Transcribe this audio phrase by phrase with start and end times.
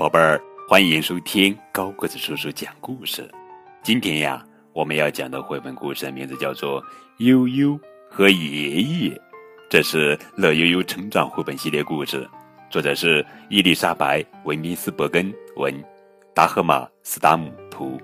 [0.00, 3.30] 宝贝儿，欢迎收听高个子叔叔讲故事。
[3.82, 4.42] 今天呀，
[4.72, 6.82] 我们要讲的绘本故事名字叫做
[7.18, 7.78] 《悠悠
[8.08, 9.10] 和爷爷》，
[9.68, 12.26] 这是乐悠悠成长绘本系列故事，
[12.70, 15.84] 作者是伊丽莎白·文明斯伯根文，
[16.34, 18.00] 达赫玛·斯达姆图，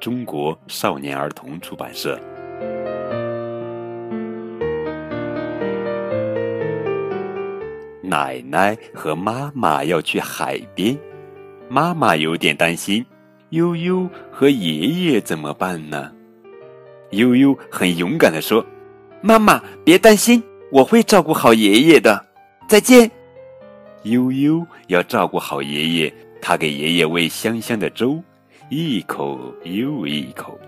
[0.00, 2.18] 中国少年儿童出版社。
[8.02, 10.98] 奶奶和妈妈要去海边，
[11.70, 13.04] 妈妈有点担心，
[13.50, 16.10] 悠悠和爷爷怎么办呢？
[17.10, 18.64] 悠悠很勇敢的说
[19.20, 20.42] ：“妈妈，别担心，
[20.72, 22.24] 我会照顾好爷爷的。
[22.68, 23.10] 再见。”
[24.04, 28.22] 悠悠要照顾好爷爷，他给爷爷喂香香的粥，
[28.70, 30.58] 一口又一口。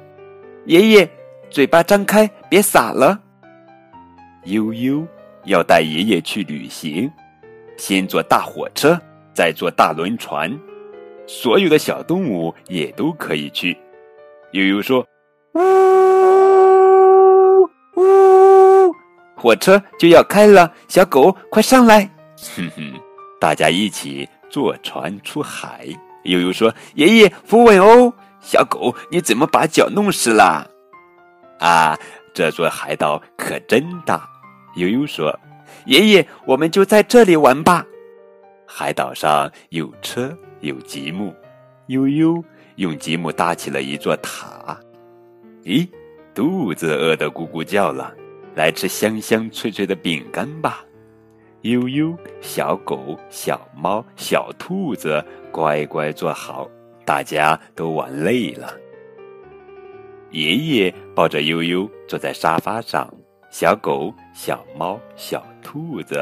[0.66, 1.10] 爷爷，
[1.48, 3.18] 嘴巴张开，别洒了。
[4.44, 5.06] 悠悠
[5.44, 7.10] 要带爷爷去旅行。
[7.78, 9.00] 先坐大火车，
[9.32, 10.50] 再坐大轮船，
[11.32, 13.78] 所有的小动物也都可以去。
[14.50, 15.06] 悠悠说
[15.54, 17.62] ：“呜
[17.94, 18.92] 呜，
[19.36, 22.10] 火车就要开了，小狗快上来！”
[22.56, 22.92] 哼哼，
[23.40, 25.86] 大家一起坐船出海。
[26.24, 30.68] 悠悠说：“爷爷扶稳哦，小狗你怎么把脚弄湿了？”
[31.60, 31.96] 啊，
[32.34, 34.28] 这座海岛可真大。
[34.74, 35.32] 悠悠说。
[35.86, 37.86] 爷爷，我们就在这里玩吧。
[38.66, 41.34] 海岛上有车有积木，
[41.86, 42.42] 悠悠
[42.76, 44.78] 用积木搭起了一座塔。
[45.64, 45.88] 咦，
[46.34, 48.14] 肚子饿得咕咕叫了，
[48.54, 50.84] 来吃香香脆脆的饼干吧。
[51.62, 55.22] 悠悠，小狗、小猫、小兔子
[55.52, 56.66] 乖乖坐好，
[57.04, 58.72] 大家都玩累了。
[60.30, 63.12] 爷爷抱着悠悠坐在沙发上。
[63.50, 66.16] 小狗、小猫、小兔子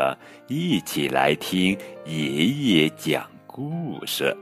[0.47, 3.29] 一起来听爷爷讲
[3.59, 4.37] 故事。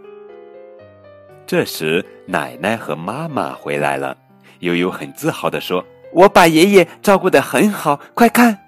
[1.46, 4.14] 这时，奶奶和妈妈回来了。
[4.58, 5.82] 悠悠很自豪地说
[6.12, 8.58] ：“我把爷爷照顾得很好，快看！”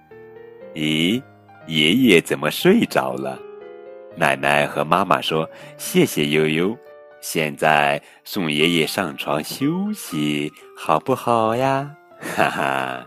[0.72, 1.22] 咦，
[1.66, 3.38] 爷爷怎么睡着了？
[4.16, 5.46] 奶奶和妈妈说
[5.76, 6.74] ：“谢谢悠悠，
[7.20, 11.94] 现在送爷爷上床休息，好不好呀？”
[12.34, 13.06] 哈哈。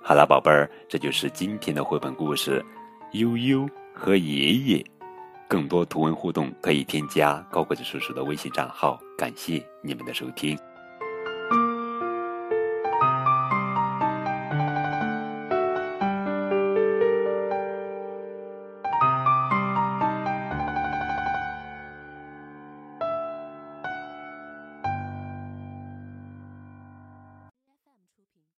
[0.00, 2.64] 好了，宝贝儿，这就是今天的绘本故事
[3.18, 4.78] 《悠悠和爷爷》。
[5.48, 9.00] 更多图文互动可以添加高个子叔叔的微信账号。
[9.16, 10.56] 感谢你们的收听。